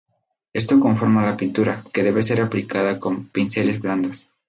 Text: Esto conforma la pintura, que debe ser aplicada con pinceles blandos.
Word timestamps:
Esto 0.51 0.79
conforma 0.79 1.23
la 1.23 1.37
pintura, 1.37 1.83
que 1.93 2.01
debe 2.01 2.23
ser 2.23 2.41
aplicada 2.41 2.99
con 2.99 3.27
pinceles 3.27 3.79
blandos. 3.79 4.27